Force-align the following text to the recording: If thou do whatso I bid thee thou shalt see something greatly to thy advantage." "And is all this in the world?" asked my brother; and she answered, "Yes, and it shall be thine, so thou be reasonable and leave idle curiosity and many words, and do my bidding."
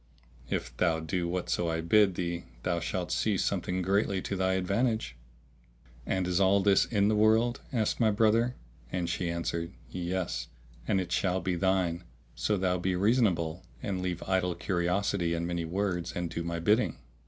If 0.49 0.75
thou 0.77 0.99
do 0.99 1.27
whatso 1.27 1.69
I 1.69 1.81
bid 1.81 2.15
thee 2.15 2.45
thou 2.63 2.79
shalt 2.79 3.11
see 3.11 3.37
something 3.37 3.83
greatly 3.83 4.19
to 4.23 4.35
thy 4.35 4.53
advantage." 4.53 5.15
"And 6.07 6.25
is 6.25 6.39
all 6.39 6.59
this 6.59 6.85
in 6.85 7.07
the 7.07 7.15
world?" 7.15 7.61
asked 7.71 7.99
my 7.99 8.09
brother; 8.09 8.55
and 8.91 9.07
she 9.07 9.29
answered, 9.29 9.73
"Yes, 9.91 10.47
and 10.87 10.99
it 10.99 11.11
shall 11.11 11.39
be 11.39 11.53
thine, 11.53 12.03
so 12.33 12.57
thou 12.57 12.79
be 12.79 12.95
reasonable 12.95 13.63
and 13.83 14.01
leave 14.01 14.23
idle 14.23 14.55
curiosity 14.55 15.35
and 15.35 15.45
many 15.45 15.65
words, 15.65 16.13
and 16.13 16.31
do 16.31 16.41
my 16.41 16.57
bidding." 16.57 16.97